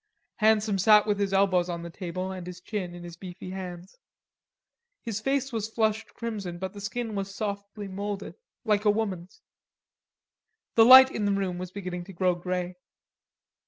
[0.37, 3.99] Handsome sat with his elbows on the table, and his chin in his beefy hands.
[5.03, 8.33] His face was flushed crimson, but the skin was softly moulded,
[8.65, 9.43] like a woman's.
[10.73, 12.77] The light in the room was beginning to grow grey.